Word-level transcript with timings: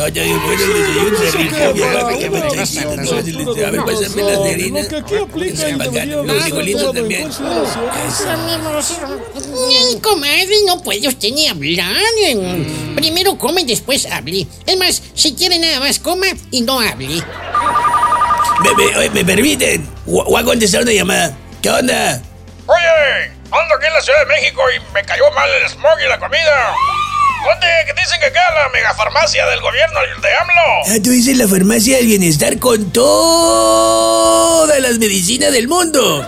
No, 0.00 0.08
ya 0.08 0.22
bueno, 0.24 0.50
el 0.52 0.72
desayuno 0.72 1.18
se 1.30 1.72
vieja, 1.74 2.08
que 2.18 2.30
me 2.30 2.40
les- 2.40 2.78
A 2.78 3.70
ver, 3.70 3.84
pásame 3.84 4.22
las 4.22 4.42
de 4.44 4.50
harina. 4.50 4.80
Lo 4.80 4.88
que 4.88 4.96
aquí 4.96 5.16
aplica 5.16 5.52
Está 5.52 5.68
y 5.68 5.74
bacano, 5.74 5.92
debería 5.92 6.22
los 6.22 6.42
frijolitos 6.42 6.94
también. 6.94 7.30
Ay, 9.68 10.00
comadre, 10.00 10.56
no 10.66 10.82
puede 10.82 11.06
usted 11.06 11.28
ni 11.32 11.48
hablar. 11.48 11.94
Primero 12.96 13.36
come 13.36 13.60
y 13.60 13.64
después 13.66 14.06
hable. 14.06 14.46
Es 14.64 14.78
más, 14.78 15.02
si 15.14 15.34
quiere 15.34 15.58
nada 15.58 15.80
más 15.80 15.98
coma 15.98 16.28
y 16.50 16.62
no 16.62 16.80
hable. 16.80 17.22
Me, 18.62 18.74
me, 18.74 19.10
¿me 19.10 19.24
permiten? 19.24 19.86
Voy 20.06 20.40
a 20.40 20.44
contestar 20.44 20.80
una 20.82 20.92
llamada. 20.92 21.36
¿Qué 21.60 21.68
onda? 21.68 22.22
Oye, 22.66 23.24
ando 23.50 23.74
aquí 23.74 23.86
en 23.86 23.92
la 23.92 24.00
Ciudad 24.00 24.20
de 24.20 24.26
México 24.34 24.62
y 24.74 24.94
me 24.94 25.02
cayó 25.04 25.30
mal 25.32 25.48
el 25.62 25.68
smog 25.68 26.00
y 26.02 26.08
la 26.08 26.18
comida. 26.18 26.72
¿Dónde? 27.44 27.66
Que 27.86 28.00
dicen 28.00 28.20
que 28.20 28.26
acá 28.26 28.39
megafarmacia 28.72 29.46
del 29.46 29.60
gobierno 29.60 29.98
de 30.00 30.28
AMLO. 30.36 30.94
Ah, 30.94 30.98
tú 31.02 31.10
dices 31.10 31.36
la 31.36 31.46
farmacia 31.48 31.96
del 31.98 32.06
bienestar 32.06 32.58
con 32.58 32.90
todas 32.92 34.80
las 34.80 34.98
medicinas 34.98 35.52
del 35.52 35.68
mundo. 35.68 36.24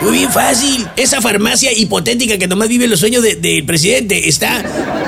Muy 0.00 0.12
bien 0.18 0.32
fácil. 0.32 0.88
Esa 0.96 1.20
farmacia 1.20 1.72
hipotética 1.72 2.36
que 2.38 2.48
nomás 2.48 2.68
vive 2.68 2.88
los 2.88 2.98
sueños 3.00 3.22
de- 3.22 3.36
del 3.36 3.64
presidente 3.64 4.28
está 4.28 4.62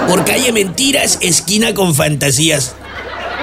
por 0.09 0.25
calle 0.25 0.53
Mentiras, 0.53 1.19
esquina 1.21 1.75
con 1.75 1.95
fantasías. 1.95 2.75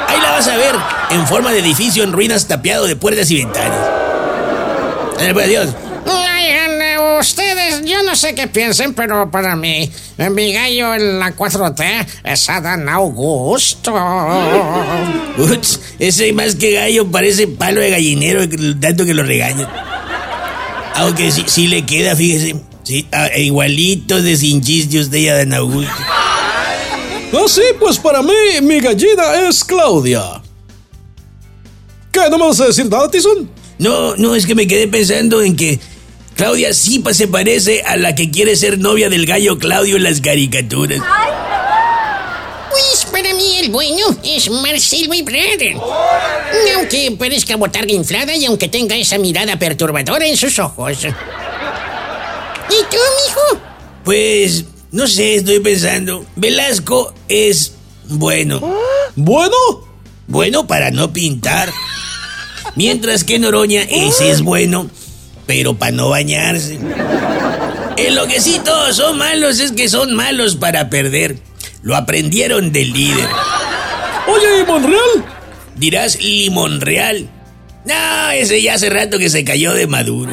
Ahí 0.08 0.20
la 0.22 0.31
vas 0.31 0.48
a 0.48 0.55
ver, 0.58 0.76
en 1.12 1.28
forma 1.28 1.52
de 1.52 1.59
edificio 1.59 2.03
en 2.03 2.12
ruinas 2.14 2.48
tapiado 2.48 2.86
de 2.86 2.95
puertas 2.95 3.30
y 3.31 3.38
ventanas. 3.38 3.80
Pues, 5.34 5.45
adiós. 5.45 5.70
No 8.12 8.18
sé 8.18 8.36
qué 8.36 8.46
piensen, 8.48 8.94
pero 8.94 9.32
para 9.32 9.56
mí, 9.56 9.90
mi 10.32 10.52
gallo 10.52 10.96
en 10.96 11.18
la 11.18 11.34
4T 11.34 12.08
es 12.26 12.50
Adán 12.50 12.90
Augusto. 12.90 13.94
Uts, 15.38 15.80
ese 15.98 16.34
más 16.34 16.56
que 16.56 16.74
gallo 16.74 17.10
parece 17.10 17.48
palo 17.48 17.80
de 17.80 17.90
gallinero, 17.90 18.42
tanto 18.81 19.06
que 19.06 19.14
lo 19.14 19.23
regañan. 19.23 19.70
Aunque 20.95 21.31
sí, 21.31 21.45
sí 21.48 21.68
le 21.68 21.86
queda, 21.86 22.14
fíjese. 22.14 22.58
Sí, 22.84 23.08
ah, 23.14 23.30
igualito 23.38 24.22
de 24.22 24.36
sin 24.36 24.62
chiste 24.62 25.00
usted 25.00 25.18
y 25.18 25.30
Adán 25.30 25.53
Augusto. 25.53 25.94
Ah, 25.98 27.46
sí, 27.48 27.62
pues 27.80 27.98
para 27.98 28.22
mí, 28.22 28.34
mi 28.62 28.81
gallina 28.81 29.48
es 29.48 29.64
Claudia. 29.64 30.42
¿Qué? 32.12 32.20
¿No 32.30 32.38
me 32.38 32.48
vas 32.48 32.59
a 32.59 32.66
decir 32.66 32.90
nada, 32.90 33.09
Tizón? 33.09 33.50
No, 33.78 34.18
no, 34.18 34.36
es 34.36 34.46
que 34.46 34.53
me 34.53 34.68
quedé 34.68 34.90
pensando 34.90 35.42
en 35.42 35.56
que 35.56 35.80
Claudia 36.42 36.73
sí 36.73 36.97
pa- 36.97 37.14
se 37.14 37.28
parece 37.28 37.84
a 37.86 37.97
la 37.97 38.16
que 38.16 38.31
quiere 38.31 38.56
ser 38.56 38.80
novia 38.80 39.09
del 39.09 39.28
gallo 39.28 39.59
Claudio 39.59 39.97
en 39.97 40.03
las 40.03 40.22
caricaturas. 40.22 41.00
Pues 42.72 43.06
para 43.11 43.31
mí 43.36 43.58
el 43.59 43.70
bueno 43.70 44.08
es 44.23 44.50
Marcelo 44.50 45.14
Ebrard. 45.14 45.80
Aunque 46.78 47.16
parezca 47.19 47.58
botarga 47.58 47.94
inflada 47.94 48.36
y 48.36 48.45
aunque 48.45 48.67
tenga 48.69 48.95
esa 48.97 49.19
mirada 49.19 49.59
perturbadora 49.59 50.25
en 50.28 50.36
sus 50.36 50.58
ojos. 50.58 50.97
¿Y 51.03 51.08
tú, 52.89 52.97
mijo? 53.28 53.62
Pues, 54.03 54.66
no 54.92 55.06
sé, 55.06 55.36
estoy 55.36 55.59
pensando. 55.59 56.25
Velasco 56.36 57.14
es 57.28 57.73
bueno. 58.06 58.59
Bueno, 59.16 59.56
Bueno 60.25 60.66
para 60.66 60.89
no 60.89 61.14
pintar. 61.14 61.72
Mientras 62.75 63.23
que 63.25 63.38
Noroña, 63.38 63.84
ese 63.84 64.31
es 64.31 64.42
bueno, 64.42 64.89
pero 65.52 65.73
para 65.73 65.91
no 65.91 66.07
bañarse. 66.07 66.80
En 67.97 68.16
lo 68.16 68.25
que 68.25 68.39
sí 68.39 68.61
todos 68.63 68.95
son 68.95 69.17
malos 69.17 69.59
es 69.59 69.73
que 69.73 69.89
son 69.89 70.13
malos 70.13 70.55
para 70.55 70.89
perder. 70.89 71.35
Lo 71.83 71.97
aprendieron 71.97 72.71
del 72.71 72.94
líder. 72.94 73.27
oye, 74.29 74.61
¿y 74.61 74.66
Monreal? 74.66 75.25
Dirás 75.75 76.17
Limón 76.22 76.79
Real. 76.79 77.27
No, 77.83 78.31
ese 78.31 78.61
ya 78.61 78.75
hace 78.75 78.89
rato 78.89 79.19
que 79.19 79.29
se 79.29 79.44
cayó 79.44 79.73
de 79.73 79.88
maduro. 79.88 80.31